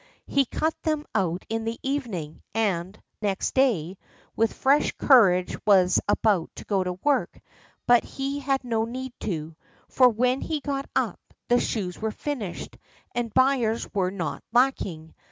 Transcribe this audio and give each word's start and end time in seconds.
He 0.25 0.45
cut 0.45 0.73
them 0.81 1.05
out 1.13 1.45
in 1.47 1.63
the 1.63 1.77
evening, 1.83 2.41
and 2.55 2.99
next 3.21 3.53
day, 3.53 3.99
with 4.35 4.51
fresh 4.51 4.93
courage 4.93 5.55
was 5.63 5.99
about 6.09 6.49
to 6.55 6.65
go 6.65 6.83
to 6.83 6.93
work; 6.93 7.39
but 7.85 8.03
he 8.03 8.39
had 8.39 8.63
no 8.63 8.85
need 8.85 9.13
to, 9.19 9.55
for 9.89 10.09
when 10.09 10.41
he 10.41 10.59
got 10.59 10.89
up, 10.95 11.19
the 11.49 11.59
shoes 11.59 12.01
were 12.01 12.09
finished, 12.09 12.79
and 13.13 13.31
buyers 13.35 13.87
were 13.93 14.09
not 14.09 14.43
lacking. 14.51 15.13